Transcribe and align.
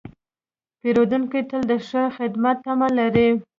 پیرودونکی 0.81 1.41
تل 1.49 1.61
د 1.71 1.73
ښه 1.87 2.03
خدمت 2.17 2.57
تمه 2.65 2.87
لري. 2.97 3.29